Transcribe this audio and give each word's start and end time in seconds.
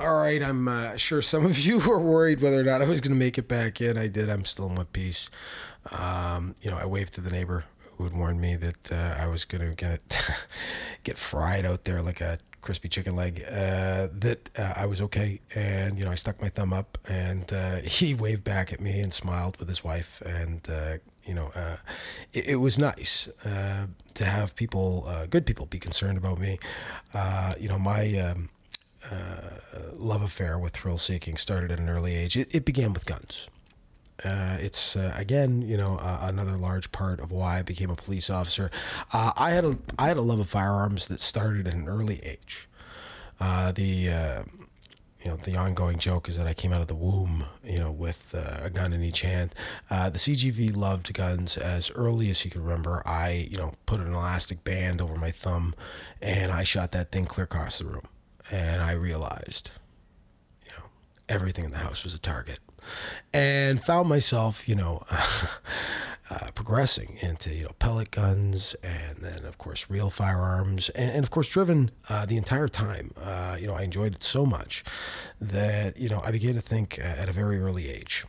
All 0.00 0.16
right, 0.16 0.40
I'm 0.40 0.68
uh, 0.68 0.96
sure 0.96 1.20
some 1.20 1.44
of 1.44 1.58
you 1.66 1.80
were 1.80 1.98
worried 1.98 2.40
whether 2.40 2.60
or 2.60 2.62
not 2.62 2.82
I 2.82 2.84
was 2.84 3.00
going 3.00 3.12
to 3.12 3.18
make 3.18 3.36
it 3.36 3.48
back 3.48 3.80
in. 3.80 3.98
I 3.98 4.06
did. 4.06 4.30
I'm 4.30 4.44
still 4.44 4.66
in 4.66 4.76
one 4.76 4.86
piece. 4.86 5.28
Um, 5.90 6.54
you 6.62 6.70
know, 6.70 6.76
I 6.76 6.86
waved 6.86 7.14
to 7.14 7.20
the 7.20 7.30
neighbor 7.30 7.64
who 7.96 8.04
had 8.04 8.12
warned 8.12 8.40
me 8.40 8.54
that 8.54 8.92
uh, 8.92 9.16
I 9.18 9.26
was 9.26 9.44
going 9.44 9.68
to 9.68 9.74
get 9.74 10.30
get 11.02 11.18
fried 11.18 11.66
out 11.66 11.82
there 11.82 12.00
like 12.00 12.20
a 12.20 12.38
crispy 12.62 12.88
chicken 12.88 13.16
leg. 13.16 13.42
Uh, 13.44 14.06
that 14.12 14.50
uh, 14.56 14.74
I 14.76 14.86
was 14.86 15.00
okay, 15.00 15.40
and 15.52 15.98
you 15.98 16.04
know, 16.04 16.12
I 16.12 16.14
stuck 16.14 16.40
my 16.40 16.48
thumb 16.48 16.72
up, 16.72 16.96
and 17.08 17.52
uh, 17.52 17.76
he 17.82 18.14
waved 18.14 18.44
back 18.44 18.72
at 18.72 18.80
me 18.80 19.00
and 19.00 19.12
smiled 19.12 19.56
with 19.56 19.68
his 19.68 19.82
wife, 19.82 20.22
and 20.24 20.60
uh, 20.70 20.98
you 21.24 21.34
know, 21.34 21.50
uh, 21.56 21.78
it, 22.32 22.50
it, 22.50 22.56
was 22.56 22.78
nice 22.78 23.28
to 24.14 24.24
have 24.24 24.54
people, 24.54 25.08
good 25.28 25.44
people, 25.44 25.66
be 25.66 25.80
concerned 25.80 26.18
about 26.18 26.38
me. 26.38 26.60
you 27.58 27.68
know, 27.68 27.80
my 27.80 28.16
um, 28.16 28.48
uh, 29.10 29.58
love 29.94 30.22
affair 30.22 30.58
with 30.58 30.74
thrill 30.74 30.98
seeking 30.98 31.36
started 31.36 31.70
at 31.70 31.78
an 31.78 31.88
early 31.88 32.14
age. 32.14 32.36
It, 32.36 32.54
it 32.54 32.64
began 32.64 32.92
with 32.92 33.06
guns. 33.06 33.48
Uh, 34.24 34.56
it's 34.60 34.96
uh, 34.96 35.12
again, 35.16 35.62
you 35.62 35.76
know, 35.76 35.96
uh, 35.98 36.18
another 36.22 36.56
large 36.56 36.90
part 36.90 37.20
of 37.20 37.30
why 37.30 37.58
I 37.58 37.62
became 37.62 37.90
a 37.90 37.94
police 37.96 38.28
officer. 38.28 38.70
Uh, 39.12 39.32
I 39.36 39.50
had 39.50 39.64
a 39.64 39.78
I 39.98 40.08
had 40.08 40.16
a 40.16 40.22
love 40.22 40.40
of 40.40 40.48
firearms 40.48 41.06
that 41.08 41.20
started 41.20 41.68
at 41.68 41.74
an 41.74 41.88
early 41.88 42.20
age. 42.24 42.68
Uh, 43.38 43.70
the 43.70 44.44
you 45.24 45.30
know 45.30 45.36
the 45.36 45.56
ongoing 45.56 45.98
joke 45.98 46.28
is 46.28 46.36
that 46.36 46.48
I 46.48 46.54
came 46.54 46.72
out 46.72 46.80
of 46.80 46.88
the 46.88 46.96
womb, 46.96 47.44
you 47.62 47.78
know, 47.78 47.92
with 47.92 48.34
a 48.34 48.70
gun 48.70 48.92
in 48.92 49.04
each 49.04 49.20
hand. 49.20 49.54
the 49.88 50.18
CGV 50.18 50.74
loved 50.74 51.12
guns 51.14 51.56
as 51.56 51.90
early 51.92 52.28
as 52.30 52.40
he 52.40 52.50
could 52.50 52.62
remember. 52.62 53.02
I, 53.06 53.48
you 53.50 53.56
know, 53.56 53.74
put 53.86 54.00
an 54.00 54.12
elastic 54.12 54.64
band 54.64 55.00
over 55.00 55.14
my 55.14 55.30
thumb, 55.30 55.76
and 56.20 56.50
I 56.50 56.64
shot 56.64 56.90
that 56.92 57.12
thing 57.12 57.24
clear 57.24 57.44
across 57.44 57.78
the 57.78 57.84
room 57.84 58.08
and 58.50 58.82
I 58.82 58.92
realized, 58.92 59.70
you 60.64 60.70
know, 60.76 60.84
everything 61.28 61.64
in 61.64 61.70
the 61.70 61.78
house 61.78 62.04
was 62.04 62.14
a 62.14 62.18
target, 62.18 62.60
and 63.32 63.82
found 63.82 64.08
myself, 64.08 64.68
you 64.68 64.74
know, 64.74 65.02
uh, 66.30 66.50
progressing 66.54 67.18
into 67.20 67.54
you 67.54 67.64
know 67.64 67.72
pellet 67.78 68.10
guns, 68.10 68.74
and 68.82 69.18
then 69.20 69.44
of 69.44 69.58
course 69.58 69.86
real 69.88 70.10
firearms, 70.10 70.88
and, 70.90 71.10
and 71.10 71.24
of 71.24 71.30
course 71.30 71.48
driven 71.48 71.90
uh, 72.08 72.26
the 72.26 72.36
entire 72.36 72.68
time. 72.68 73.12
Uh, 73.16 73.56
you 73.58 73.66
know, 73.66 73.74
I 73.74 73.82
enjoyed 73.82 74.14
it 74.14 74.22
so 74.22 74.44
much 74.44 74.84
that 75.40 75.96
you 75.96 76.08
know 76.08 76.20
I 76.24 76.30
began 76.30 76.54
to 76.54 76.60
think 76.60 76.98
at 76.98 77.28
a 77.28 77.32
very 77.32 77.58
early 77.58 77.88
age 77.88 78.26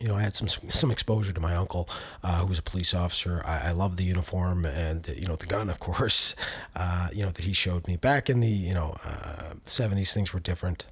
you 0.00 0.08
know, 0.08 0.16
I 0.16 0.22
had 0.22 0.34
some 0.34 0.48
some 0.48 0.90
exposure 0.90 1.32
to 1.32 1.40
my 1.40 1.54
uncle, 1.54 1.88
uh, 2.22 2.40
who 2.40 2.46
was 2.46 2.58
a 2.58 2.62
police 2.62 2.92
officer. 2.94 3.42
I, 3.44 3.68
I 3.68 3.70
love 3.72 3.96
the 3.96 4.04
uniform 4.04 4.64
and 4.64 5.06
you 5.08 5.26
know 5.26 5.36
the 5.36 5.46
gun, 5.46 5.70
of 5.70 5.78
course. 5.78 6.34
Uh, 6.76 7.08
you 7.10 7.22
know 7.22 7.30
that 7.30 7.42
he 7.44 7.54
showed 7.54 7.86
me 7.88 7.96
back 7.96 8.28
in 8.28 8.40
the 8.40 8.48
you 8.48 8.74
know 8.74 8.96
uh, 9.02 9.54
seventies. 9.64 10.12
things 10.12 10.34
were 10.34 10.40
different 10.40 10.84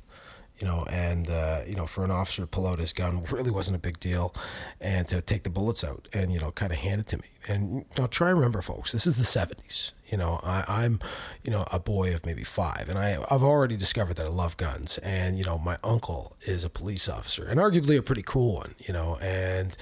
you 0.59 0.67
know, 0.67 0.87
and 0.89 1.29
uh, 1.29 1.63
you 1.67 1.75
know, 1.75 1.87
for 1.87 2.05
an 2.05 2.11
officer 2.11 2.43
to 2.43 2.47
pull 2.47 2.67
out 2.67 2.79
his 2.79 2.93
gun 2.93 3.25
really 3.31 3.51
wasn't 3.51 3.77
a 3.77 3.81
big 3.81 3.99
deal, 3.99 4.35
and 4.81 5.09
to 5.09 5.21
take 5.21 5.43
the 5.43 5.51
bullets 5.51 5.83
out 5.83 6.09
and 6.13 6.33
you 6.33 6.39
know, 6.39 6.53
kind 6.53 6.73
of 6.73 6.79
hand 6.79 7.01
it 7.01 7.09
to 7.09 7.17
me. 7.17 7.29
And 7.49 7.75
you 7.77 7.85
know, 7.99 8.07
try 8.07 8.31
and 8.31 8.39
remember, 8.39 8.63
folks, 8.63 8.93
this 8.93 9.07
is 9.07 9.17
the 9.17 9.25
'70s. 9.25 9.93
You 10.07 10.19
know, 10.19 10.39
I, 10.45 10.85
am 10.85 11.01
you 11.43 11.51
know 11.51 11.67
a 11.73 11.81
boy 11.81 12.15
of 12.15 12.25
maybe 12.25 12.45
five, 12.45 12.89
and 12.89 12.99
I 12.99 13.19
I've 13.29 13.43
already 13.43 13.77
discovered 13.77 14.15
that 14.15 14.27
I 14.27 14.29
love 14.29 14.57
guns, 14.57 14.99
and 14.99 15.37
you 15.37 15.45
know, 15.45 15.59
my 15.59 15.79
uncle 15.83 16.37
is 16.43 16.63
a 16.63 16.71
police 16.71 17.09
officer, 17.09 17.45
and 17.45 17.59
arguably 17.59 17.99
a 17.99 18.03
pretty 18.03 18.23
cool 18.23 18.55
one. 18.55 18.77
You 18.79 18.95
know, 18.95 19.19
and 19.21 19.77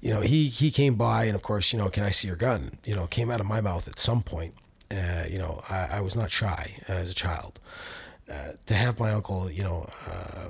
you 0.00 0.10
know, 0.10 0.20
he 0.20 0.46
he 0.46 0.70
came 0.70 0.94
by, 0.94 1.24
and 1.24 1.34
of 1.34 1.42
course, 1.42 1.72
you 1.72 1.78
know, 1.80 1.88
can 1.88 2.04
I 2.04 2.10
see 2.10 2.28
your 2.28 2.36
gun? 2.36 2.78
You 2.84 2.94
know, 2.94 3.06
came 3.08 3.30
out 3.30 3.40
of 3.40 3.46
my 3.46 3.60
mouth 3.60 3.88
at 3.88 3.98
some 3.98 4.22
point. 4.22 4.54
Uh, 4.90 5.24
you 5.28 5.38
know, 5.38 5.62
I, 5.68 5.88
I 5.92 6.00
was 6.00 6.14
not 6.14 6.30
shy 6.30 6.76
as 6.86 7.10
a 7.10 7.14
child. 7.14 7.58
Uh, 8.30 8.52
to 8.66 8.74
have 8.74 8.98
my 8.98 9.12
uncle, 9.12 9.50
you 9.50 9.62
know, 9.62 9.88
uh, 10.08 10.48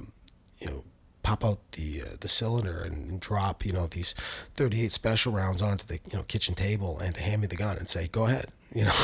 you 0.58 0.66
know, 0.66 0.84
pop 1.22 1.44
out 1.44 1.58
the 1.72 2.02
uh, 2.02 2.16
the 2.20 2.28
cylinder 2.28 2.82
and, 2.82 3.08
and, 3.10 3.20
drop, 3.20 3.64
you 3.64 3.72
know, 3.72 3.86
these 3.86 4.14
38 4.56 4.92
special 4.92 5.32
rounds 5.32 5.62
onto 5.62 5.86
the 5.86 5.94
you 6.10 6.16
know 6.18 6.22
kitchen 6.24 6.54
table 6.54 6.98
and 6.98 7.14
to 7.14 7.20
hand 7.20 7.40
me 7.40 7.46
the 7.46 7.56
gun 7.56 7.78
and 7.78 7.88
say, 7.88 8.08
"Go 8.08 8.26
ahead." 8.26 8.46
You 8.74 8.86
know, 8.86 8.94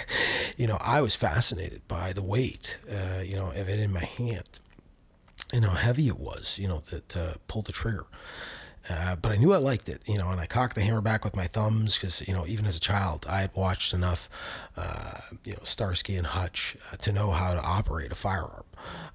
you 0.56 0.66
know, 0.68 0.78
I 0.80 1.00
was 1.00 1.16
fascinated 1.16 1.88
by 1.88 2.12
the 2.12 2.22
weight, 2.22 2.78
uh, 2.88 3.22
you 3.22 3.34
know, 3.34 3.48
of 3.48 3.68
it 3.68 3.80
in 3.80 3.92
my 3.92 4.04
hand, 4.04 4.60
and 5.52 5.64
how 5.64 5.72
heavy 5.74 6.06
it 6.06 6.20
was, 6.20 6.58
you 6.60 6.68
know, 6.68 6.80
that 6.90 7.16
uh, 7.16 7.32
pulled 7.48 7.66
the 7.66 7.72
trigger. 7.72 8.06
Uh, 8.88 9.16
but 9.16 9.32
I 9.32 9.36
knew 9.36 9.52
I 9.52 9.56
liked 9.56 9.88
it, 9.88 10.02
you 10.06 10.16
know, 10.16 10.30
and 10.30 10.40
I 10.40 10.46
cocked 10.46 10.74
the 10.74 10.82
hammer 10.82 11.00
back 11.00 11.24
with 11.24 11.34
my 11.34 11.46
thumbs 11.46 11.96
because, 11.96 12.26
you 12.26 12.32
know, 12.32 12.46
even 12.46 12.66
as 12.66 12.76
a 12.76 12.80
child, 12.80 13.26
I 13.28 13.40
had 13.40 13.50
watched 13.54 13.92
enough, 13.92 14.28
uh, 14.76 15.20
you 15.44 15.52
know, 15.52 15.62
Starsky 15.64 16.16
and 16.16 16.26
Hutch 16.26 16.76
uh, 16.92 16.96
to 16.98 17.12
know 17.12 17.32
how 17.32 17.54
to 17.54 17.60
operate 17.60 18.12
a 18.12 18.14
firearm, 18.14 18.64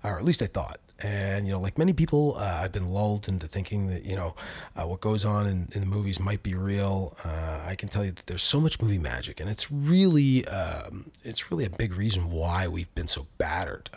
or 0.03 0.17
at 0.17 0.25
least 0.25 0.41
I 0.41 0.47
thought. 0.47 0.79
And, 0.99 1.47
you 1.47 1.53
know, 1.53 1.59
like 1.59 1.79
many 1.79 1.93
people, 1.93 2.35
uh, 2.37 2.59
I've 2.61 2.71
been 2.71 2.89
lulled 2.89 3.27
into 3.27 3.47
thinking 3.47 3.87
that, 3.87 4.05
you 4.05 4.15
know, 4.15 4.35
uh, 4.75 4.85
what 4.85 5.01
goes 5.01 5.25
on 5.25 5.47
in, 5.47 5.67
in, 5.73 5.81
the 5.81 5.87
movies 5.87 6.19
might 6.19 6.43
be 6.43 6.53
real. 6.53 7.17
I 7.25 7.73
can 7.75 7.89
tell 7.89 8.05
you 8.05 8.11
that 8.11 8.27
there's 8.27 8.43
so 8.43 8.59
much 8.59 8.79
movie 8.79 8.99
magic, 8.99 9.39
and 9.39 9.49
it's 9.49 9.71
really, 9.71 10.47
um, 10.47 11.09
it's 11.23 11.49
really 11.49 11.65
a 11.65 11.71
big 11.71 11.95
reason 11.95 12.29
why 12.29 12.67
we've 12.67 12.93
been 12.93 13.07
so 13.07 13.25
battered. 13.39 13.89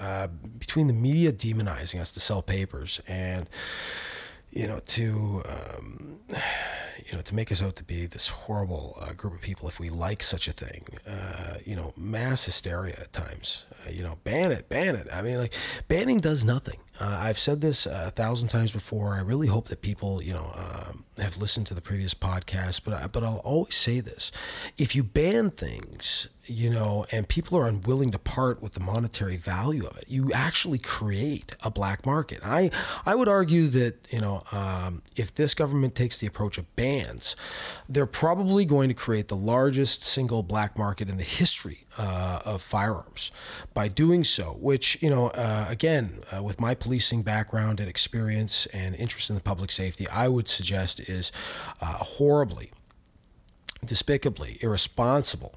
between 0.59 0.87
the 0.87 0.95
media 0.95 1.31
demonizing 1.31 2.01
us 2.01 2.11
to 2.13 2.21
sell 2.21 2.41
papers 2.41 3.01
and, 3.07 3.51
you 4.55 4.69
know, 4.69 4.81
to 4.87 5.43
um, 5.49 6.21
you 7.07 7.17
know, 7.17 7.23
to 7.23 7.35
make 7.35 7.53
us 7.53 7.63
out 7.63 7.77
to 7.77 7.85
be 7.85 8.07
this 8.07 8.29
horrible 8.29 8.97
uh, 9.01 9.13
group 9.13 9.35
of 9.35 9.41
people 9.41 9.69
if 9.69 9.79
we 9.79 9.91
like 9.91 10.23
such 10.23 10.49
a 10.49 10.53
thing. 10.53 10.85
Uh, 11.07 11.59
you 11.65 11.77
know, 11.77 11.93
mass 11.97 12.45
hysteria 12.45 12.95
at 12.99 13.13
times. 13.13 13.67
Uh, 13.87 13.91
you 13.91 14.03
know, 14.03 14.19
ban 14.25 14.53
it, 14.53 14.69
ban 14.69 14.97
it. 14.97 15.09
I 15.13 15.21
mean, 15.21 15.37
like 15.37 15.53
banning 15.89 16.19
does 16.19 16.45
nothing. 16.45 16.79
Uh, 17.01 17.19
I've 17.21 17.39
said 17.39 17.61
this 17.61 17.87
a 17.87 18.11
thousand 18.11 18.49
times 18.49 18.71
before. 18.73 19.15
I 19.15 19.21
really 19.21 19.49
hope 19.49 19.69
that 19.69 19.83
people, 19.83 20.23
you 20.23 20.33
know, 20.33 20.53
um, 20.55 21.05
have 21.19 21.37
listened 21.39 21.67
to 21.69 21.75
the 21.75 21.81
previous 21.81 22.15
podcast. 22.15 22.81
But 22.85 22.95
I, 22.95 23.07
but 23.07 23.25
I'll 23.25 23.39
always 23.39 23.75
say 23.75 24.01
this: 24.01 24.31
if 24.79 24.95
you 24.95 25.03
ban 25.03 25.51
things, 25.51 26.29
you 26.47 26.71
know, 26.71 27.07
and 27.11 27.29
people 27.29 27.57
are 27.59 27.67
unwilling 27.67 28.11
to 28.11 28.19
part 28.19 28.63
with 28.63 28.73
the 28.73 28.81
monetary 28.81 29.37
value 29.37 29.87
of 29.87 29.97
it, 29.97 30.05
you 30.09 30.33
actually 30.33 30.79
create 30.79 31.57
a 31.63 31.71
black 31.71 32.05
market. 32.05 32.41
I 32.45 32.71
I 33.07 33.15
would 33.15 33.29
argue 33.29 33.69
that 33.69 34.07
you 34.11 34.21
know, 34.21 34.43
um, 34.53 35.03
if 35.17 35.35
this 35.35 35.55
government 35.55 35.95
takes 35.95 36.19
the 36.19 36.27
approach 36.27 36.59
of 36.59 36.77
bans, 36.77 37.35
they're 37.89 38.07
probably 38.07 38.65
going 38.65 38.89
to 38.89 38.95
create 38.95 39.29
the 39.29 39.37
largest 39.37 40.03
single 40.03 40.43
black 40.43 40.77
market 40.79 41.09
in 41.09 41.17
the 41.17 41.25
history 41.25 41.87
uh, 41.99 42.41
of 42.45 42.63
firearms 42.63 43.31
by 43.73 43.89
doing 43.89 44.25
so. 44.25 44.57
Which 44.61 44.99
you 45.03 45.11
know, 45.11 45.29
uh, 45.29 45.67
again, 45.69 46.21
uh, 46.35 46.43
with 46.43 46.61
my 46.61 46.75
policing 46.85 47.23
background 47.23 47.81
and 47.81 47.89
experience 47.89 48.67
and 48.67 48.95
interest 48.97 49.31
in 49.31 49.35
the 49.35 49.41
public 49.41 49.73
safety, 49.73 50.07
I 50.09 50.29
would 50.29 50.47
suggest 50.47 51.01
is 51.01 51.33
uh, 51.81 51.87
horribly, 51.95 52.73
despicably 53.83 54.59
irresponsible 54.61 55.55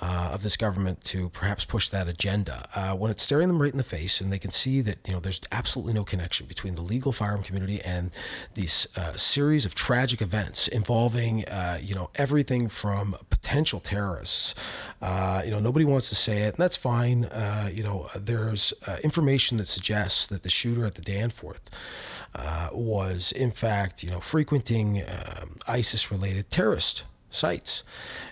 uh, 0.00 0.30
of 0.32 0.42
this 0.42 0.56
government 0.56 1.02
to 1.02 1.28
perhaps 1.30 1.64
push 1.64 1.88
that 1.88 2.08
agenda. 2.08 2.68
Uh, 2.74 2.94
when 2.94 3.10
it's 3.10 3.22
staring 3.22 3.48
them 3.48 3.60
right 3.60 3.72
in 3.72 3.78
the 3.78 3.82
face 3.84 4.20
and 4.20 4.32
they 4.32 4.38
can 4.38 4.50
see 4.50 4.80
that 4.80 4.98
you 5.06 5.12
know 5.12 5.20
there's 5.20 5.40
absolutely 5.50 5.92
no 5.92 6.04
connection 6.04 6.46
between 6.46 6.74
the 6.74 6.82
legal 6.82 7.12
firearm 7.12 7.42
community 7.42 7.80
and 7.82 8.10
these 8.54 8.86
uh, 8.96 9.14
series 9.14 9.64
of 9.64 9.74
tragic 9.74 10.22
events 10.22 10.68
involving 10.68 11.44
uh, 11.46 11.78
you 11.82 11.94
know 11.94 12.10
everything 12.14 12.68
from 12.68 13.16
potential 13.30 13.80
terrorists 13.80 14.54
uh, 15.02 15.42
you 15.44 15.50
know 15.50 15.60
nobody 15.60 15.84
wants 15.84 16.08
to 16.08 16.14
say 16.14 16.42
it 16.42 16.54
and 16.54 16.58
that's 16.58 16.76
fine. 16.76 17.24
Uh, 17.24 17.68
you 17.72 17.82
know 17.82 18.08
there's 18.16 18.72
information 19.02 19.56
that 19.56 19.66
suggests 19.66 20.26
that 20.28 20.42
the 20.42 20.50
shooter 20.50 20.84
at 20.84 20.94
the 20.94 21.02
Danforth 21.02 21.70
was 22.72 23.32
in 23.32 23.50
fact 23.50 24.02
you 24.02 24.10
know 24.10 24.20
frequenting 24.20 25.02
um, 25.02 25.56
ISIS 25.66 26.10
related 26.12 26.50
terrorist 26.50 27.04
sites. 27.30 27.82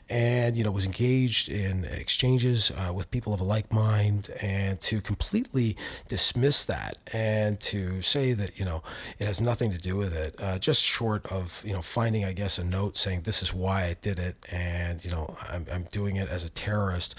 And 0.09 0.57
you 0.57 0.62
know 0.62 0.71
was 0.71 0.87
engaged 0.87 1.49
in 1.49 1.84
exchanges 1.84 2.71
uh, 2.71 2.93
with 2.93 3.11
people 3.11 3.34
of 3.34 3.41
a 3.41 3.45
like 3.45 3.73
mind. 3.73 4.31
And 4.41 4.81
to 4.83 5.01
completely 5.01 5.77
dismiss 6.09 6.65
that 6.65 6.99
and 7.12 7.59
to 7.61 8.03
say 8.03 8.32
that 8.32 8.59
you 8.59 8.65
know 8.65 8.82
it 9.19 9.26
has 9.26 9.41
nothing 9.41 9.73
to 9.73 9.79
do 9.79 9.97
with 9.97 10.15
it 10.15 10.41
uh, 10.41 10.59
just 10.59 10.82
short 10.82 11.26
of 11.26 11.62
you 11.67 11.73
know 11.73 11.82
finding 11.82 12.25
i 12.25 12.32
guess 12.32 12.59
a 12.59 12.65
note 12.65 12.97
saying 12.97 13.23
this 13.23 13.43
is 13.43 13.53
why 13.53 13.85
i 13.85 13.97
did 14.00 14.19
it 14.19 14.37
and 14.50 15.05
you 15.05 15.11
know 15.11 15.37
i'm, 15.49 15.67
I'm 15.73 15.85
doing 15.91 16.17
it 16.17 16.29
as 16.29 16.44
a 16.44 16.50
terrorist 16.50 17.15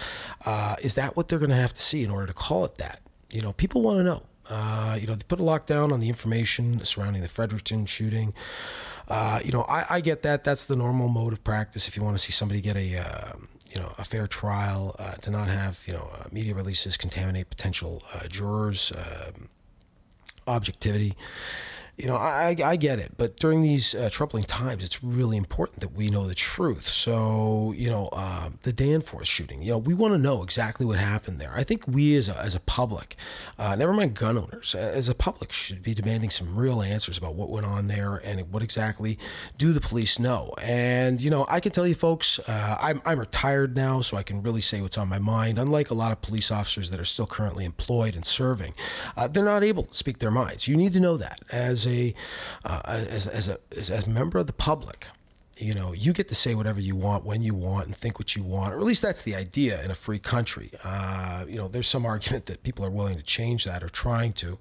uh, 0.46 0.75
is 0.81 0.96
that 0.96 1.16
what 1.16 1.28
they're 1.28 1.40
going 1.40 1.50
to 1.50 1.56
have 1.56 1.74
to 1.74 1.81
see 1.81 2.04
in 2.04 2.10
order 2.12 2.28
to 2.28 2.34
call 2.34 2.66
it 2.66 2.78
that? 2.78 3.01
You 3.30 3.42
know 3.42 3.54
people 3.54 3.81
want 3.81 3.98
to 3.98 4.04
know 4.04 4.24
uh, 4.50 4.98
you 5.00 5.08
know, 5.08 5.16
they 5.16 5.24
put 5.28 5.40
a 5.40 5.44
lockdown 5.44 5.92
on 5.92 6.00
the 6.00 6.08
information 6.08 6.84
surrounding 6.84 7.22
the 7.22 7.28
Fredericton 7.28 7.86
shooting. 7.86 8.34
Uh, 9.08 9.40
you 9.44 9.52
know, 9.52 9.62
I, 9.64 9.86
I, 9.90 10.02
get 10.02 10.22
that. 10.24 10.44
That's 10.44 10.66
the 10.66 10.76
normal 10.76 11.08
mode 11.08 11.32
of 11.32 11.44
practice. 11.44 11.88
If 11.88 11.96
you 11.96 12.04
want 12.04 12.18
to 12.18 12.24
see 12.24 12.34
somebody 12.34 12.60
get 12.60 12.76
a, 12.76 12.98
uh, 12.98 13.34
you 13.70 13.80
know, 13.80 13.94
a 13.98 14.04
fair 14.04 14.28
trial, 14.28 14.96
uh, 15.00 15.14
to 15.14 15.32
not 15.32 15.48
have, 15.48 15.82
you 15.86 15.94
know, 15.94 16.10
uh, 16.20 16.26
media 16.32 16.54
releases 16.54 16.98
contaminate 16.98 17.50
potential 17.50 18.04
uh, 18.14 18.28
jurors' 18.28 18.92
um, 18.98 19.48
objectivity. 20.46 21.16
You 21.98 22.06
know, 22.06 22.16
I, 22.16 22.56
I 22.64 22.76
get 22.76 23.00
it, 23.00 23.14
but 23.18 23.38
during 23.38 23.64
these 23.64 23.96
uh, 23.96 24.10
troubling 24.12 24.44
times, 24.44 24.84
it's 24.84 25.04
really 25.04 25.36
important 25.36 25.80
that 25.80 25.94
we 25.94 26.10
know 26.10 26.28
the 26.28 26.36
truth. 26.36 26.88
So, 26.88 27.74
you 27.76 27.90
know, 27.90 28.10
uh, 28.14 28.52
the 28.62 28.72
Danforth 28.72 29.26
shooting, 29.26 29.64
you 29.64 29.72
know, 29.72 29.80
we 29.80 29.96
want 29.96 30.14
to 30.14 30.20
know 30.20 30.44
exactly 30.44 30.86
what 30.86 31.00
happened 31.00 31.40
there. 31.40 31.54
I 31.56 31.64
think 31.64 31.88
we 31.88 32.16
as 32.16 32.30
a, 32.30 32.38
as 32.40 32.54
a 32.54 32.60
public, 32.60 33.16
uh, 33.58 33.76
never 33.76 33.94
mind 33.94 34.14
gun 34.14 34.38
owners, 34.38 34.76
as 34.76 35.10
a 35.10 35.16
public 35.16 35.52
should 35.52 35.82
be 35.82 35.96
demanding 35.96 36.30
some 36.30 36.56
real 36.56 36.84
answers 36.84 37.18
about 37.18 37.34
what 37.34 37.50
went 37.50 37.66
on 37.66 37.88
there 37.88 38.18
and 38.18 38.54
what 38.54 38.62
exactly 38.62 39.18
do 39.58 39.74
the 39.74 39.82
police 39.82 40.20
know. 40.20 40.54
And, 40.62 41.20
you 41.20 41.32
know, 41.32 41.48
I 41.50 41.60
can 41.60 41.72
tell 41.72 41.88
you 41.88 41.96
folks, 41.96 42.38
uh, 42.48 42.78
I'm, 42.80 43.02
I'm 43.06 43.20
retired 43.20 43.76
now, 43.76 44.02
so 44.02 44.18
I 44.18 44.24
can 44.24 44.44
really 44.44 44.62
say 44.62 44.82
what's 44.82 45.00
on 45.00 45.10
my 45.10 45.20
mind. 45.20 45.58
Unlike 45.58 45.90
a 45.90 45.96
lot 45.96 46.12
of 46.12 46.22
police 46.22 46.52
officers 46.52 46.92
that 46.92 47.00
are 47.00 47.06
still 47.06 47.26
currently 47.26 47.66
employed 47.66 48.14
and 48.14 48.24
serving, 48.24 48.76
uh, 49.16 49.28
they're 49.28 49.44
not 49.44 49.64
able 49.64 49.84
to 49.84 49.96
speak 49.96 50.20
their 50.20 50.30
minds. 50.30 50.68
You 50.68 50.78
need 50.78 50.94
to 50.94 51.00
know 51.00 51.18
that 51.18 51.40
as 51.52 51.87
a 51.88 52.13
uh, 52.66 52.81
as, 52.86 53.25
as 53.28 53.48
a 53.48 53.57
as, 53.75 53.89
as 53.89 54.07
a 54.07 54.10
member 54.10 54.38
of 54.38 54.48
the 54.48 54.54
public 54.54 55.07
you 55.60 55.74
know, 55.74 55.94
you 55.94 56.13
get 56.13 56.30
to 56.30 56.36
say 56.36 56.56
whatever 56.56 56.80
you 56.80 56.95
want 56.95 57.25
when 57.25 57.42
you 57.42 57.54
want 57.54 57.88
and 57.88 57.95
think 57.95 58.19
what 58.19 58.36
you 58.36 58.44
want, 58.44 58.74
or 58.74 58.78
at 58.78 58.84
least 58.84 59.01
that's 59.01 59.24
the 59.24 59.36
idea 59.36 59.84
in 59.84 59.92
a 59.92 59.95
free 59.95 60.19
country. 60.19 60.72
Uh, 60.84 61.45
you 61.48 61.57
know, 61.57 61.68
there's 61.68 61.88
some 61.88 62.06
argument 62.06 62.45
that 62.48 62.63
people 62.63 62.86
are 62.86 62.92
willing 62.92 63.16
to 63.16 63.24
change 63.24 63.66
that 63.66 63.84
or 63.84 63.89
trying 63.89 64.34
to, 64.34 64.57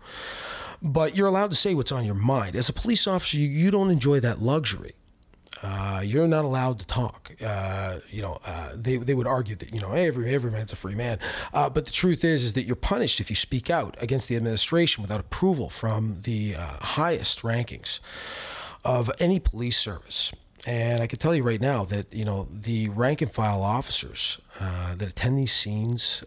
but 0.82 1.16
you're 1.16 1.26
allowed 1.26 1.50
to 1.50 1.56
say 1.56 1.74
what's 1.74 1.92
on 1.92 2.04
your 2.04 2.14
mind. 2.14 2.56
As 2.56 2.68
a 2.68 2.72
police 2.72 3.06
officer, 3.06 3.36
you, 3.36 3.48
you 3.48 3.70
don't 3.70 3.90
enjoy 3.90 4.20
that 4.20 4.40
luxury. 4.40 4.94
Uh, 5.62 6.02
you're 6.04 6.28
not 6.28 6.44
allowed 6.44 6.78
to 6.78 6.86
talk. 6.86 7.32
Uh, 7.44 7.98
you 8.10 8.22
know, 8.22 8.38
uh, 8.44 8.70
they, 8.74 8.96
they 8.96 9.14
would 9.14 9.26
argue 9.26 9.54
that 9.56 9.72
you 9.72 9.80
know 9.80 9.92
every 9.92 10.34
every 10.34 10.50
man's 10.50 10.72
a 10.72 10.76
free 10.76 10.94
man, 10.94 11.18
uh, 11.54 11.68
but 11.68 11.84
the 11.86 11.90
truth 11.90 12.24
is 12.24 12.44
is 12.44 12.52
that 12.52 12.64
you're 12.64 12.76
punished 12.76 13.20
if 13.20 13.30
you 13.30 13.36
speak 13.36 13.70
out 13.70 13.96
against 14.00 14.28
the 14.28 14.36
administration 14.36 15.02
without 15.02 15.20
approval 15.20 15.70
from 15.70 16.20
the 16.22 16.54
uh, 16.56 16.60
highest 16.80 17.42
rankings 17.42 18.00
of 18.84 19.10
any 19.18 19.40
police 19.40 19.78
service. 19.78 20.32
And 20.66 21.00
I 21.00 21.06
can 21.06 21.18
tell 21.18 21.34
you 21.34 21.44
right 21.44 21.60
now 21.60 21.84
that 21.84 22.12
you 22.12 22.24
know 22.24 22.48
the 22.50 22.88
rank 22.90 23.22
and 23.22 23.32
file 23.32 23.62
officers 23.62 24.38
uh, 24.60 24.94
that 24.96 25.08
attend 25.08 25.38
these 25.38 25.52
scenes, 25.52 26.24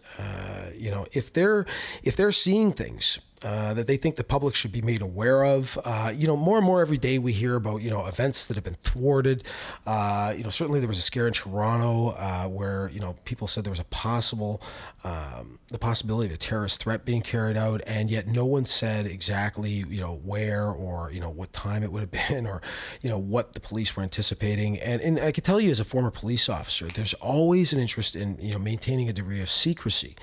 you 0.76 0.90
know, 0.90 1.06
if 1.12 1.32
they're 1.32 1.66
if 2.02 2.16
they're 2.16 2.32
seeing 2.32 2.72
things 2.72 3.20
uh, 3.42 3.72
that 3.72 3.86
they 3.86 3.96
think 3.96 4.16
the 4.16 4.24
public 4.24 4.54
should 4.54 4.72
be 4.72 4.82
made 4.82 5.00
aware 5.00 5.44
of. 5.44 5.78
Uh, 5.84 6.12
you 6.14 6.26
know, 6.26 6.36
more 6.36 6.58
and 6.58 6.66
more 6.66 6.82
every 6.82 6.98
day 6.98 7.18
we 7.18 7.32
hear 7.32 7.56
about 7.56 7.80
you 7.80 7.88
know 7.88 8.04
events 8.06 8.44
that 8.44 8.54
have 8.54 8.64
been 8.64 8.74
thwarted. 8.74 9.44
Uh, 9.86 10.34
you 10.36 10.44
know, 10.44 10.50
certainly 10.50 10.78
there 10.78 10.88
was 10.88 10.98
a 10.98 11.02
scare 11.02 11.26
in 11.26 11.32
Toronto 11.32 12.10
uh, 12.18 12.46
where 12.48 12.90
you 12.92 13.00
know 13.00 13.16
people 13.24 13.46
said 13.46 13.64
there 13.64 13.70
was 13.70 13.80
a 13.80 13.84
possible 13.84 14.60
um, 15.04 15.58
the 15.68 15.78
possibility 15.78 16.28
of 16.28 16.34
a 16.34 16.38
terrorist 16.38 16.82
threat 16.82 17.04
being 17.04 17.22
carried 17.22 17.56
out, 17.56 17.80
and 17.86 18.10
yet 18.10 18.26
no 18.26 18.44
one 18.44 18.66
said 18.66 19.06
exactly 19.06 19.70
you 19.70 20.00
know 20.00 20.20
where 20.22 20.66
or 20.66 21.10
you 21.10 21.20
know 21.20 21.30
what 21.30 21.52
time 21.52 21.82
it 21.82 21.90
would 21.90 22.00
have 22.00 22.10
been 22.28 22.46
or 22.46 22.60
you 23.00 23.08
know 23.08 23.18
what 23.18 23.54
the 23.54 23.60
police 23.60 23.96
were 23.96 24.02
anticipating. 24.02 24.78
And 24.78 25.00
and 25.00 25.18
I 25.18 25.32
can 25.32 25.42
tell 25.42 25.60
you 25.60 25.70
as 25.70 25.80
a 25.80 25.84
former 25.84 26.10
police 26.10 26.48
officer, 26.48 26.88
there's 26.88 27.14
always 27.14 27.72
an 27.72 27.78
interest 27.78 28.14
in 28.14 28.36
you 28.38 28.52
know 28.52 28.58
maintaining 28.58 29.08
a 29.08 29.14
degree 29.14 29.40
of 29.40 29.48
secrecy 29.48 30.14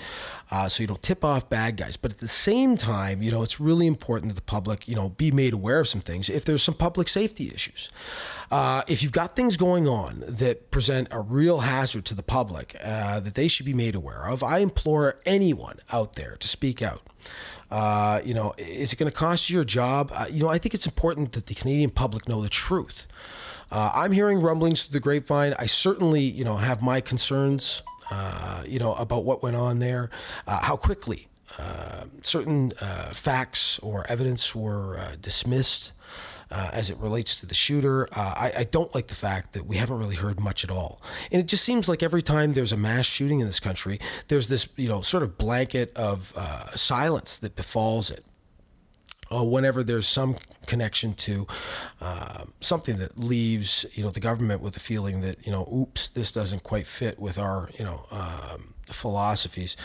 uh, 0.50 0.70
so 0.70 0.82
you 0.82 0.88
don't 0.88 1.02
tip 1.04 1.26
off 1.26 1.50
bad 1.50 1.78
guys. 1.78 1.98
But 1.98 2.12
at 2.12 2.20
the 2.20 2.28
same 2.28 2.78
time, 2.78 3.07
you 3.12 3.32
know, 3.32 3.44
it's 3.44 3.60
really 3.60 3.88
important 3.88 4.30
that 4.30 4.36
the 4.36 4.42
public, 4.42 4.88
you 4.88 4.96
know, 4.96 5.10
be 5.10 5.32
made 5.32 5.54
aware 5.54 5.80
of 5.80 5.88
some 5.88 6.02
things 6.02 6.30
if 6.30 6.46
there's 6.46 6.64
some 6.64 6.74
public 6.74 7.08
safety 7.08 7.52
issues. 7.54 7.90
Uh, 8.50 8.84
if 8.88 9.04
you've 9.04 9.12
got 9.12 9.36
things 9.36 9.58
going 9.58 9.88
on 9.88 10.24
that 10.28 10.72
present 10.72 11.08
a 11.12 11.20
real 11.20 11.60
hazard 11.60 12.06
to 12.06 12.14
the 12.14 12.24
public 12.24 12.76
uh, 12.84 13.20
that 13.20 13.36
they 13.36 13.48
should 13.48 13.66
be 13.66 13.74
made 13.74 13.96
aware 13.96 14.28
of, 14.28 14.44
I 14.44 14.60
implore 14.60 15.18
anyone 15.26 15.80
out 15.92 16.14
there 16.14 16.38
to 16.40 16.48
speak 16.48 16.82
out. 16.82 17.02
Uh, 17.70 18.22
you 18.24 18.34
know, 18.34 18.54
is 18.58 18.94
it 18.94 18.96
going 19.00 19.12
to 19.12 19.18
cost 19.18 19.50
you 19.50 19.56
your 19.56 19.66
job? 19.66 20.12
Uh, 20.14 20.26
you 20.30 20.44
know, 20.44 20.50
I 20.50 20.58
think 20.58 20.74
it's 20.74 20.86
important 20.86 21.34
that 21.34 21.48
the 21.48 21.54
Canadian 21.54 21.90
public 21.90 22.28
know 22.28 22.42
the 22.42 22.50
truth. 22.50 23.08
Uh, 23.70 23.92
I'm 23.94 24.14
hearing 24.14 24.40
rumblings 24.40 24.84
through 24.84 24.94
the 24.94 25.02
grapevine. 25.02 25.54
I 25.60 25.66
certainly, 25.66 26.22
you 26.22 26.46
know, 26.46 26.56
have 26.56 26.82
my 26.82 27.02
concerns 27.02 27.84
uh, 28.10 28.64
you 28.66 28.80
know, 28.80 28.94
about 28.96 29.26
what 29.26 29.44
went 29.44 29.56
on 29.56 29.80
there, 29.80 30.10
uh, 30.48 30.60
how 30.62 30.76
quickly 30.76 31.28
uh, 31.58 32.06
certain 32.22 32.72
uh, 32.82 33.10
facts 33.14 33.80
or 33.80 34.06
evidence 34.10 34.54
were 34.54 34.98
uh, 34.98 35.16
dismissed. 35.22 35.94
as 36.50 36.90
it 36.90 36.98
relates 36.98 37.40
to 37.40 37.46
the 37.46 37.54
shooter, 37.54 38.08
I, 38.14 38.52
I, 38.60 38.64
don't 38.64 38.94
like 38.96 39.08
the 39.08 39.16
fact 39.16 39.54
that 39.54 39.66
we 39.66 39.76
haven't 39.78 40.00
really 40.00 40.16
heard 40.16 40.40
much 40.40 40.64
at 40.64 40.72
all. 40.72 41.02
And 41.32 41.42
it 41.42 41.48
just 41.48 41.64
seems 41.64 41.90
like 41.90 42.02
every 42.02 42.22
time 42.22 42.54
there's 42.54 42.72
a 42.72 42.78
mass 42.78 43.06
shooting 43.06 43.42
in 43.42 43.48
this 43.48 43.60
country, 43.60 44.00
there's 44.30 44.48
this, 44.48 44.68
you 44.78 44.88
know, 44.88 45.02
sort 45.02 45.24
of 45.24 45.38
blanket 45.38 45.94
of 45.96 46.34
silence 46.76 47.38
that 47.38 47.56
befalls 47.56 48.10
it 48.10 48.24
uh, 49.32 49.44
whenever 49.44 49.84
there's 49.84 50.08
some 50.08 50.36
connection 50.66 51.14
to 51.14 51.48
uh, 52.02 52.44
something 52.62 52.98
that 52.98 53.20
leaves 53.20 53.86
you 53.94 54.04
know 54.04 54.10
the 54.10 54.20
government 54.20 54.62
with 54.62 54.74
the 54.74 54.80
feeling 54.80 55.22
that 55.22 55.46
you 55.46 55.52
know 55.52 55.68
oops 55.74 56.10
this 56.10 56.32
doesn't 56.32 56.64
quite 56.64 56.88
fit 56.88 57.20
with 57.20 57.38
our 57.38 57.70
you 57.78 57.86
know 57.86 58.06
um, 58.12 58.74
philosophies 58.94 59.76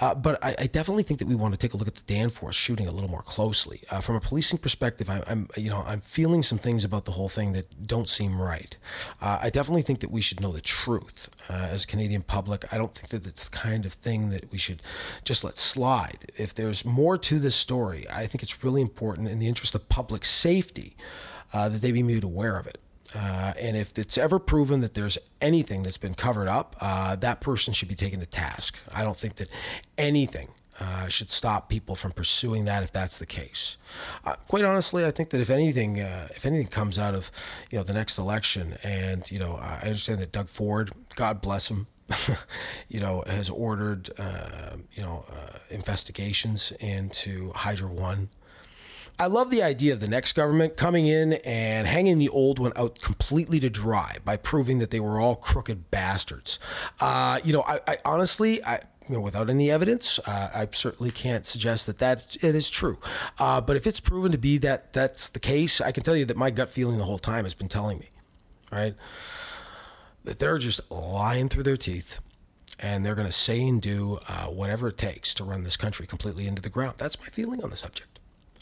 uh, 0.00 0.14
but 0.14 0.42
I, 0.42 0.56
I, 0.58 0.66
definitely 0.66 1.04
think 1.04 1.20
that 1.20 1.28
we 1.28 1.34
want 1.34 1.54
to 1.54 1.58
take 1.58 1.72
a 1.72 1.76
look 1.76 1.86
at 1.86 1.94
the 1.94 2.02
Danforth 2.02 2.56
shooting 2.56 2.88
a 2.88 2.90
little 2.90 3.08
more 3.08 3.22
closely. 3.22 3.82
Uh, 3.90 4.00
from 4.00 4.16
a 4.16 4.20
policing 4.20 4.58
perspective, 4.58 5.08
I, 5.08 5.22
am 5.26 5.48
you 5.56 5.70
know 5.70 5.84
I'm 5.86 6.00
feeling 6.00 6.42
some 6.42 6.58
things 6.58 6.84
about 6.84 7.04
the 7.04 7.12
whole 7.12 7.28
thing 7.28 7.52
that 7.52 7.86
don't 7.86 8.08
seem 8.08 8.40
right. 8.40 8.76
Uh, 9.20 9.38
I 9.42 9.50
definitely 9.50 9.82
think 9.82 10.00
that 10.00 10.10
we 10.10 10.20
should 10.20 10.40
know 10.40 10.52
the 10.52 10.60
truth 10.60 11.30
uh, 11.48 11.52
as 11.52 11.84
a 11.84 11.86
Canadian 11.86 12.22
public. 12.22 12.72
I 12.72 12.78
don't 12.78 12.94
think 12.94 13.08
that 13.10 13.28
it's 13.28 13.44
the 13.44 13.56
kind 13.56 13.86
of 13.86 13.92
thing 13.92 14.30
that 14.30 14.50
we 14.50 14.58
should 14.58 14.82
just 15.24 15.44
let 15.44 15.58
slide. 15.58 16.32
If 16.36 16.54
there's 16.54 16.84
more 16.84 17.16
to 17.18 17.38
this 17.38 17.54
story, 17.54 18.06
I 18.10 18.26
think 18.26 18.42
it's 18.42 18.64
really 18.64 18.82
important 18.82 19.28
in 19.28 19.38
the 19.38 19.46
interest 19.46 19.74
of 19.74 19.88
public 19.88 20.24
safety 20.24 20.96
uh, 21.52 21.68
that 21.68 21.82
they 21.82 21.92
be 21.92 22.02
made 22.02 22.24
aware 22.24 22.58
of 22.58 22.66
it. 22.66 22.80
Uh, 23.14 23.52
and 23.58 23.76
if 23.76 23.96
it's 23.98 24.18
ever 24.18 24.38
proven 24.38 24.80
that 24.80 24.94
there's 24.94 25.16
anything 25.40 25.82
that's 25.82 25.96
been 25.96 26.14
covered 26.14 26.48
up, 26.48 26.76
uh, 26.80 27.14
that 27.16 27.40
person 27.40 27.72
should 27.72 27.88
be 27.88 27.94
taken 27.94 28.20
to 28.20 28.26
task. 28.26 28.76
I 28.92 29.04
don't 29.04 29.16
think 29.16 29.36
that 29.36 29.48
anything 29.96 30.48
uh, 30.80 31.06
should 31.06 31.30
stop 31.30 31.68
people 31.68 31.94
from 31.94 32.10
pursuing 32.10 32.64
that 32.64 32.82
if 32.82 32.92
that's 32.92 33.18
the 33.18 33.26
case. 33.26 33.76
Uh, 34.24 34.34
quite 34.48 34.64
honestly, 34.64 35.04
I 35.04 35.12
think 35.12 35.30
that 35.30 35.40
if 35.40 35.48
anything, 35.48 36.00
uh, 36.00 36.28
if 36.34 36.44
anything 36.44 36.66
comes 36.66 36.98
out 36.98 37.14
of 37.14 37.30
you 37.70 37.78
know 37.78 37.84
the 37.84 37.92
next 37.92 38.18
election, 38.18 38.76
and 38.82 39.30
you 39.30 39.38
know, 39.38 39.54
I 39.56 39.82
understand 39.84 40.20
that 40.20 40.32
Doug 40.32 40.48
Ford, 40.48 40.90
God 41.14 41.40
bless 41.40 41.68
him, 41.70 41.86
you 42.88 42.98
know, 42.98 43.22
has 43.28 43.48
ordered 43.48 44.10
uh, 44.18 44.76
you 44.92 45.02
know 45.02 45.24
investigations 45.70 46.72
into 46.80 47.52
Hydro 47.52 47.90
One. 47.92 48.30
I 49.16 49.26
love 49.26 49.50
the 49.50 49.62
idea 49.62 49.92
of 49.92 50.00
the 50.00 50.08
next 50.08 50.32
government 50.32 50.76
coming 50.76 51.06
in 51.06 51.34
and 51.44 51.86
hanging 51.86 52.18
the 52.18 52.28
old 52.28 52.58
one 52.58 52.72
out 52.74 53.00
completely 53.00 53.60
to 53.60 53.70
dry 53.70 54.16
by 54.24 54.36
proving 54.36 54.78
that 54.80 54.90
they 54.90 54.98
were 54.98 55.20
all 55.20 55.36
crooked 55.36 55.90
bastards. 55.90 56.58
Uh, 57.00 57.38
you 57.44 57.52
know, 57.52 57.62
I, 57.62 57.80
I 57.86 57.98
honestly, 58.04 58.62
I, 58.64 58.80
you 59.08 59.14
know, 59.14 59.20
without 59.20 59.48
any 59.48 59.70
evidence, 59.70 60.18
uh, 60.20 60.50
I 60.52 60.68
certainly 60.72 61.12
can't 61.12 61.46
suggest 61.46 61.86
that 61.86 61.98
that 62.00 62.36
it 62.42 62.56
is 62.56 62.68
true. 62.68 62.98
Uh, 63.38 63.60
but 63.60 63.76
if 63.76 63.86
it's 63.86 64.00
proven 64.00 64.32
to 64.32 64.38
be 64.38 64.58
that 64.58 64.92
that's 64.92 65.28
the 65.28 65.40
case, 65.40 65.80
I 65.80 65.92
can 65.92 66.02
tell 66.02 66.16
you 66.16 66.24
that 66.24 66.36
my 66.36 66.50
gut 66.50 66.70
feeling 66.70 66.98
the 66.98 67.04
whole 67.04 67.18
time 67.18 67.44
has 67.44 67.54
been 67.54 67.68
telling 67.68 67.98
me, 67.98 68.08
right, 68.72 68.94
that 70.24 70.40
they're 70.40 70.58
just 70.58 70.90
lying 70.90 71.48
through 71.48 71.62
their 71.62 71.76
teeth, 71.76 72.18
and 72.80 73.06
they're 73.06 73.14
going 73.14 73.28
to 73.28 73.32
say 73.32 73.64
and 73.64 73.80
do 73.80 74.18
uh, 74.26 74.46
whatever 74.46 74.88
it 74.88 74.98
takes 74.98 75.34
to 75.34 75.44
run 75.44 75.62
this 75.62 75.76
country 75.76 76.06
completely 76.06 76.48
into 76.48 76.62
the 76.62 76.70
ground. 76.70 76.94
That's 76.96 77.20
my 77.20 77.26
feeling 77.26 77.62
on 77.62 77.70
the 77.70 77.76
subject. 77.76 78.13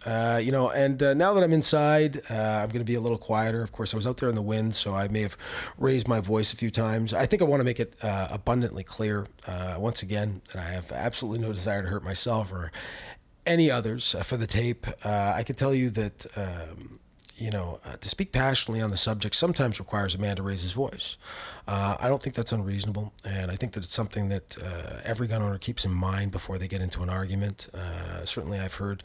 Uh, 0.05 0.41
you 0.43 0.51
know, 0.51 0.71
and 0.71 1.03
uh, 1.03 1.15
now 1.15 1.33
that 1.35 1.43
I'm 1.43 1.53
inside, 1.53 2.23
uh, 2.31 2.35
I'm 2.63 2.69
going 2.69 2.81
to 2.81 2.85
be 2.85 2.95
a 2.95 3.01
little 3.01 3.19
quieter. 3.19 3.63
Of 3.63 3.73
course, 3.73 3.95
I 3.95 3.97
was 3.97 4.07
out 4.07 4.17
there 4.17 4.29
in 4.29 4.35
the 4.35 4.43
wind, 4.43 4.75
so 4.75 4.95
I 4.95 5.09
may 5.09 5.23
have 5.23 5.37
raised 5.79 6.09
my 6.09 6.21
voice 6.21 6.53
a 6.53 6.57
few 6.57 6.71
times. 6.71 7.15
I 7.15 7.27
think 7.27 7.43
I 7.43 7.45
want 7.45 7.61
to 7.61 7.65
make 7.65 7.81
it 7.81 7.95
uh, 8.03 8.29
abundantly 8.31 8.83
clear 8.83 9.27
uh, 9.47 9.77
once 9.79 10.03
again 10.03 10.43
that 10.53 10.61
I 10.61 10.71
have 10.71 10.91
absolutely 10.91 11.47
no 11.47 11.53
desire 11.53 11.83
to 11.83 11.89
hurt 11.89 12.05
myself 12.05 12.53
or 12.53 12.73
any 13.47 13.71
others 13.71 14.15
for 14.25 14.37
the 14.37 14.47
tape. 14.47 14.87
I 15.05 15.43
can 15.45 15.55
tell 15.55 15.75
you 15.75 15.91
that. 15.91 16.27
Um, 16.37 16.99
you 17.37 17.51
know, 17.51 17.81
uh, 17.85 17.97
to 17.97 18.09
speak 18.09 18.33
passionately 18.33 18.83
on 18.83 18.91
the 18.91 18.97
subject 18.97 19.35
sometimes 19.35 19.79
requires 19.79 20.15
a 20.15 20.19
man 20.19 20.37
to 20.37 20.43
raise 20.43 20.63
his 20.63 20.73
voice. 20.73 21.17
Uh, 21.67 21.97
I 21.99 22.09
don't 22.09 22.23
think 22.23 22.35
that's 22.35 22.53
unreasonable, 22.53 23.13
and 23.25 23.51
I 23.51 23.57
think 23.57 23.73
that 23.73 23.85
it's 23.85 23.95
something 23.95 24.29
that 24.29 24.59
uh, 24.59 25.01
every 25.05 25.27
gun 25.27 25.43
owner 25.43 25.59
keeps 25.59 25.85
in 25.85 25.93
mind 25.93 26.33
before 26.33 26.59
they 26.59 26.69
get 26.69 26.81
into 26.81 27.03
an 27.03 27.09
argument. 27.09 27.69
Uh, 27.73 28.25
certainly, 28.25 28.59
I've 28.59 28.75
heard 28.75 29.03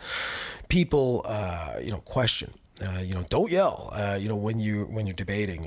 people, 0.68 1.24
uh, 1.26 1.76
you 1.82 1.92
know, 1.92 2.00
question, 2.00 2.54
uh, 2.86 3.00
you 3.02 3.14
know, 3.14 3.26
don't 3.30 3.52
yell, 3.52 3.94
you 4.20 4.28
know, 4.28 4.36
when 4.36 4.60
you 4.60 4.86
when 4.86 5.06
you're 5.08 5.16
debating. 5.16 5.66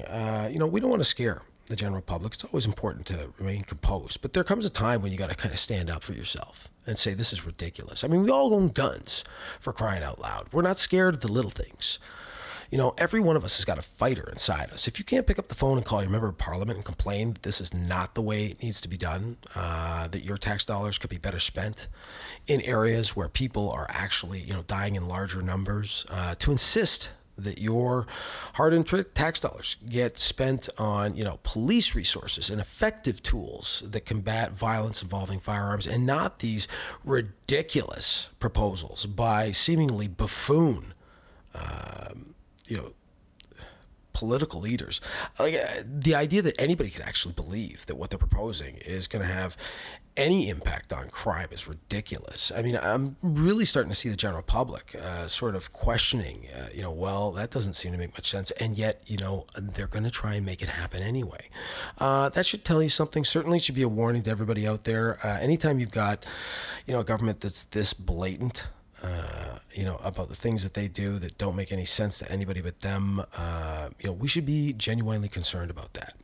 you 0.51 0.59
know, 0.59 0.67
we 0.67 0.81
don't 0.81 0.91
want 0.91 1.01
to 1.01 1.09
scare 1.09 1.43
the 1.67 1.77
general 1.77 2.03
public. 2.03 2.35
It's 2.35 2.45
always 2.45 2.67
important 2.67 3.07
to 3.07 3.33
remain 3.39 3.63
composed, 3.63 4.21
but 4.21 4.33
there 4.33 4.45
comes 4.45 4.67
a 4.67 4.71
time 4.71 5.03
when 5.03 5.13
you 5.13 5.19
got 5.19 5.31
to 5.31 5.37
kind 5.37 5.55
of 5.55 5.61
stand 5.61 5.89
up 5.89 6.03
for 6.03 6.13
yourself 6.13 6.69
and 6.87 6.99
say 6.99 7.15
this 7.15 7.33
is 7.33 7.47
ridiculous. 7.47 8.03
I 8.03 8.09
mean, 8.09 8.25
we 8.25 8.31
all 8.31 8.53
own 8.53 8.69
guns 8.69 9.25
for 9.61 9.73
crying 9.73 10.03
out 10.03 10.21
loud. 10.21 10.49
We're 10.53 10.63
not 10.63 10.79
scared 10.79 11.15
of 11.15 11.21
the 11.21 11.31
little 11.31 11.51
things 11.51 12.01
You 12.71 12.79
know, 12.79 12.95
every 12.97 13.19
one 13.19 13.37
of 13.37 13.45
us 13.45 13.57
has 13.57 13.65
got 13.65 13.79
a 13.79 13.83
fighter 13.83 14.29
inside 14.31 14.71
us. 14.71 14.87
If 14.87 15.01
you 15.01 15.05
can't 15.05 15.27
pick 15.27 15.41
up 15.41 15.49
the 15.49 15.57
phone 15.57 15.77
and 15.77 15.85
call 15.85 16.03
your 16.03 16.11
member 16.11 16.29
of 16.29 16.39
parliament 16.39 16.77
and 16.77 16.85
complain 16.85 17.33
that 17.33 17.43
this 17.43 17.61
is 17.61 17.75
not 17.75 18.15
the 18.15 18.23
way 18.23 18.47
it 18.47 18.63
needs 18.63 18.81
to 18.83 18.89
be 18.89 18.97
done, 18.97 19.39
uh, 19.57 20.07
that 20.07 20.25
your 20.25 20.37
tax 20.37 20.65
dollars 20.65 20.97
could 20.97 21.11
be 21.11 21.19
better 21.19 21.41
spent 21.41 21.89
in 22.47 22.61
areas 22.61 23.17
where 23.17 23.29
people 23.29 23.73
are 23.73 23.87
actually, 23.89 24.39
you 24.39 24.53
know, 24.53 24.63
dying 24.63 24.95
in 24.95 25.09
larger 25.09 25.43
numbers, 25.43 26.07
uh, 26.11 26.37
to 26.37 26.53
insist 26.53 27.11
that 27.37 27.59
your 27.59 28.07
hard-earned 28.55 28.87
tax 29.15 29.41
dollars 29.41 29.77
get 29.89 30.19
spent 30.19 30.69
on, 30.79 31.17
you 31.17 31.25
know, 31.25 31.41
police 31.43 31.95
resources 31.95 32.51
and 32.51 32.61
effective 32.61 33.23
tools 33.23 33.83
that 33.87 34.05
combat 34.05 34.53
violence 34.53 35.03
involving 35.03 35.41
firearms, 35.41 35.87
and 35.87 36.07
not 36.07 36.39
these 36.39 36.69
ridiculous 37.03 38.29
proposals 38.39 39.07
by 39.07 39.51
seemingly 39.51 40.07
buffoon, 40.07 40.93
um, 41.55 42.35
you 42.71 42.77
know, 42.77 42.93
political 44.13 44.61
leaders. 44.61 45.01
Like 45.39 45.55
uh, 45.55 45.83
the 45.85 46.15
idea 46.15 46.43
that 46.43 46.61
anybody 46.61 46.91
could 46.91 47.03
actually 47.03 47.35
believe 47.35 47.87
that 47.87 47.97
what 47.97 48.11
they're 48.11 48.19
proposing 48.19 48.77
is 48.77 49.07
going 49.07 49.23
to 49.23 49.33
have 49.33 49.57
any 50.17 50.49
impact 50.49 50.93
on 50.93 51.09
crime 51.09 51.49
is 51.53 51.67
ridiculous. 51.67 52.53
I 52.55 52.63
mean, 52.63 52.77
I'm 52.77 53.17
really 53.23 53.65
starting 53.65 53.91
to 53.91 53.95
see 53.95 54.09
the 54.09 54.17
general 54.17 54.43
public 54.43 54.95
uh, 54.95 55.29
sort 55.29 55.55
of 55.55 55.73
questioning, 55.73 56.49
uh, 56.55 56.69
you 56.75 56.83
know, 56.83 56.91
well, 56.91 57.31
that 57.33 57.51
doesn't 57.51 57.75
seem 57.75 57.93
to 57.93 57.99
make 57.99 58.13
much 58.13 58.29
sense. 58.29 58.51
And 58.53 58.77
yet, 58.77 59.03
you 59.07 59.17
know, 59.17 59.47
they're 59.57 59.87
going 59.87 60.05
to 60.05 60.11
try 60.11 60.35
and 60.35 60.45
make 60.45 60.61
it 60.61 60.69
happen 60.69 61.01
anyway. 61.01 61.49
Uh, 61.97 62.29
that 62.31 62.45
should 62.45 62.65
tell 62.65 62.83
you 62.83 62.89
something. 62.89 63.25
Certainly 63.25 63.61
should 63.61 63.77
be 63.77 63.83
a 63.83 63.89
warning 63.89 64.23
to 64.25 64.31
everybody 64.31 64.67
out 64.67 64.85
there. 64.85 65.19
Uh, 65.25 65.39
anytime 65.41 65.79
you've 65.79 65.93
got, 65.93 66.27
you 66.87 66.93
know, 66.93 67.01
a 67.01 67.05
government 67.05 67.41
that's 67.41 67.65
this 67.65 67.95
blatant, 67.95 68.67
uh, 69.03 69.59
you 69.73 69.85
know, 69.85 69.99
about 70.03 70.29
the 70.29 70.35
things 70.35 70.63
that 70.63 70.75
they 70.75 70.89
do 70.89 71.19
that 71.19 71.39
don't 71.39 71.57
make 71.57 71.73
any 71.73 71.85
sense 71.85 72.19
to 72.19 72.31
anybody 72.31 72.61
but 72.61 72.81
them. 72.81 73.23
Uh, 73.37 73.91
you 74.01 74.09
know, 74.09 74.13
we 74.13 74.29
should 74.29 74.47
be 74.47 74.73
genuinely 74.73 75.29
concerned 75.29 75.71
about 75.71 75.95
that. 75.95 76.15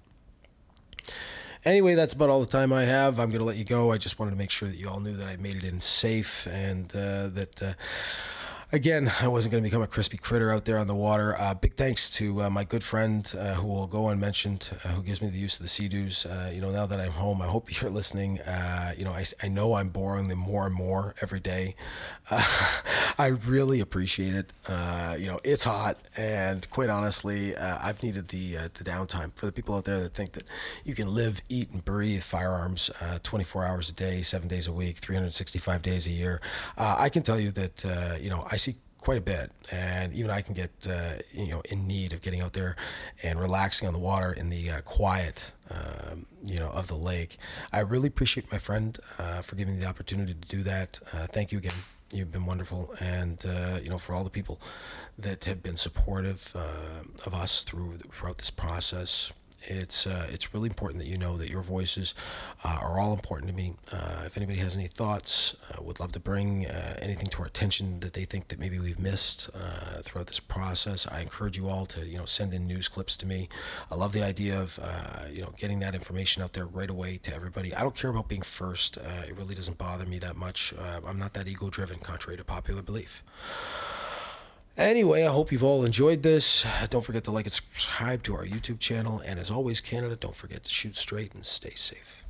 Anyway, 1.64 1.94
that's 1.94 2.12
about 2.12 2.30
all 2.30 2.40
the 2.40 2.46
time 2.46 2.72
I 2.72 2.84
have. 2.84 3.18
I'm 3.18 3.30
going 3.30 3.40
to 3.40 3.44
let 3.44 3.56
you 3.56 3.64
go. 3.64 3.90
I 3.90 3.98
just 3.98 4.20
wanted 4.20 4.30
to 4.32 4.36
make 4.36 4.50
sure 4.50 4.68
that 4.68 4.76
you 4.76 4.88
all 4.88 5.00
knew 5.00 5.16
that 5.16 5.26
I 5.26 5.36
made 5.36 5.56
it 5.56 5.64
in 5.64 5.80
safe 5.80 6.46
and 6.46 6.94
uh, 6.94 7.26
that 7.28 7.60
uh, 7.60 7.72
again, 8.72 9.10
I 9.20 9.28
wasn't 9.28 9.52
going 9.52 9.62
to 9.62 9.66
become 9.66 9.82
a 9.82 9.86
crispy 9.86 10.16
critter 10.16 10.50
out 10.50 10.64
there 10.64 10.78
on 10.78 10.86
the 10.86 10.94
water. 10.94 11.36
Uh, 11.38 11.54
big 11.54 11.74
thanks 11.74 12.10
to 12.10 12.42
uh, 12.42 12.50
my 12.50 12.64
good 12.64 12.82
friend 12.82 13.32
uh, 13.38 13.54
who 13.54 13.68
will 13.68 13.86
go 13.86 14.08
unmentioned, 14.08 14.70
uh, 14.84 14.88
who 14.88 15.02
gives 15.02 15.22
me 15.22 15.28
the 15.28 15.38
use 15.38 15.56
of 15.56 15.62
the 15.62 15.68
Sea-Doos. 15.68 16.26
Uh, 16.26 16.50
you 16.52 16.60
know, 16.60 16.70
now 16.70 16.86
that 16.86 17.00
I'm 17.00 17.12
home, 17.12 17.40
I 17.42 17.46
hope 17.46 17.80
you're 17.80 17.90
listening. 17.90 18.40
Uh, 18.40 18.92
you 18.96 19.04
know, 19.04 19.12
I, 19.12 19.24
I 19.42 19.48
know 19.48 19.74
I'm 19.74 19.88
boring 19.88 20.28
them 20.28 20.38
more 20.38 20.66
and 20.66 20.74
more 20.74 21.14
every 21.20 21.40
day. 21.40 21.74
I 23.18 23.28
really 23.28 23.80
appreciate 23.80 24.34
it. 24.34 24.52
you 25.18 25.26
know, 25.26 25.38
it's 25.44 25.62
hot, 25.62 25.98
and 26.16 26.68
quite 26.70 26.90
honestly, 26.90 27.56
I've 27.56 28.02
needed 28.02 28.28
the 28.28 28.56
the 28.74 28.84
downtime 28.84 29.30
for 29.36 29.46
the 29.46 29.52
people 29.52 29.76
out 29.76 29.84
there 29.84 30.00
that 30.00 30.12
think 30.12 30.32
that 30.32 30.44
you 30.84 30.94
can 30.94 31.14
live, 31.14 31.40
eat, 31.48 31.70
and 31.70 31.84
breathe 31.84 32.22
firearms 32.22 32.90
24 33.22 33.64
hours 33.64 33.90
a 33.90 33.92
day, 33.92 34.22
seven 34.22 34.48
days 34.48 34.66
a 34.66 34.72
week, 34.72 34.98
365 34.98 35.82
days 35.82 36.06
a 36.06 36.10
year. 36.10 36.40
I 36.76 37.08
can 37.08 37.22
tell 37.22 37.38
you 37.38 37.52
that 37.52 38.18
you 38.20 38.28
know 38.28 38.44
I 38.50 38.56
quite 39.06 39.18
a 39.18 39.22
bit, 39.22 39.52
and 39.70 40.12
even 40.14 40.32
I 40.32 40.40
can 40.40 40.52
get 40.52 40.72
uh, 40.90 41.18
you 41.30 41.52
know 41.52 41.62
in 41.70 41.86
need 41.86 42.12
of 42.12 42.20
getting 42.22 42.40
out 42.40 42.54
there 42.54 42.74
and 43.22 43.38
relaxing 43.38 43.86
on 43.86 43.94
the 43.94 44.00
water 44.00 44.32
in 44.32 44.50
the 44.50 44.68
uh, 44.68 44.80
quiet 44.80 45.52
um, 45.70 46.26
you 46.44 46.58
know 46.58 46.70
of 46.70 46.88
the 46.88 46.96
lake. 46.96 47.38
I 47.72 47.80
really 47.80 48.08
appreciate 48.08 48.50
my 48.50 48.58
friend 48.58 48.98
uh, 49.20 49.42
for 49.42 49.54
giving 49.54 49.74
me 49.74 49.80
the 49.80 49.86
opportunity 49.86 50.34
to 50.34 50.48
do 50.48 50.64
that. 50.64 50.98
Uh, 51.12 51.28
thank 51.28 51.52
you 51.52 51.58
again. 51.58 51.78
You've 52.12 52.32
been 52.32 52.46
wonderful, 52.46 52.96
and 52.98 53.38
uh, 53.46 53.78
you 53.80 53.90
know 53.90 53.98
for 53.98 54.12
all 54.12 54.24
the 54.24 54.36
people 54.38 54.60
that 55.16 55.44
have 55.44 55.62
been 55.62 55.76
supportive 55.76 56.52
uh, 56.56 57.04
of 57.24 57.32
us 57.32 57.62
through 57.62 57.98
throughout 58.10 58.38
this 58.38 58.50
process 58.50 59.30
it's 59.66 60.06
uh, 60.06 60.26
it's 60.30 60.54
really 60.54 60.68
important 60.68 61.02
that 61.02 61.08
you 61.08 61.16
know 61.16 61.36
that 61.36 61.50
your 61.50 61.62
voices 61.62 62.14
uh, 62.64 62.78
are 62.80 62.98
all 62.98 63.12
important 63.12 63.50
to 63.50 63.54
me. 63.54 63.74
Uh, 63.92 64.22
if 64.24 64.36
anybody 64.36 64.58
has 64.58 64.76
any 64.76 64.86
thoughts, 64.86 65.54
uh, 65.70 65.82
would 65.82 66.00
love 66.00 66.12
to 66.12 66.20
bring 66.20 66.66
uh, 66.66 66.96
anything 67.00 67.28
to 67.28 67.40
our 67.40 67.46
attention 67.46 68.00
that 68.00 68.12
they 68.12 68.24
think 68.24 68.48
that 68.48 68.58
maybe 68.58 68.78
we've 68.78 68.98
missed 68.98 69.48
throughout 70.02 70.26
this 70.26 70.40
process. 70.40 71.06
I 71.10 71.20
encourage 71.20 71.56
you 71.56 71.68
all 71.68 71.86
to 71.86 72.06
you 72.06 72.18
know 72.18 72.26
send 72.26 72.54
in 72.54 72.66
news 72.66 72.88
clips 72.88 73.16
to 73.18 73.26
me. 73.26 73.48
I 73.90 73.96
love 73.96 74.12
the 74.12 74.22
idea 74.22 74.60
of 74.60 74.78
you 75.32 75.42
know 75.42 75.52
getting 75.56 75.80
that 75.80 75.94
information 75.94 76.42
out 76.42 76.52
there 76.52 76.66
right 76.66 76.90
away 76.90 77.18
to 77.18 77.34
everybody. 77.34 77.74
I 77.74 77.80
don't 77.82 77.94
care 77.94 78.10
about 78.10 78.28
being 78.28 78.42
first. 78.42 78.96
it 78.96 79.36
really 79.36 79.54
doesn't 79.54 79.78
bother 79.78 80.06
me 80.06 80.18
that 80.18 80.36
much. 80.36 80.72
I'm 81.06 81.18
not 81.18 81.34
that 81.34 81.48
ego 81.48 81.70
driven, 81.70 81.98
contrary 81.98 82.36
to 82.36 82.44
popular 82.44 82.82
belief. 82.82 83.22
Anyway, 84.78 85.24
I 85.24 85.32
hope 85.32 85.52
you've 85.52 85.64
all 85.64 85.86
enjoyed 85.86 86.22
this. 86.22 86.66
Don't 86.90 87.02
forget 87.02 87.24
to 87.24 87.30
like 87.30 87.46
and 87.46 87.52
subscribe 87.52 88.22
to 88.24 88.34
our 88.34 88.44
YouTube 88.44 88.78
channel. 88.78 89.22
And 89.24 89.40
as 89.40 89.50
always, 89.50 89.80
Canada, 89.80 90.16
don't 90.16 90.36
forget 90.36 90.64
to 90.64 90.70
shoot 90.70 90.96
straight 90.96 91.34
and 91.34 91.46
stay 91.46 91.72
safe. 91.74 92.25